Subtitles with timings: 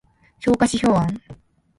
[0.39, 1.21] 評価指標案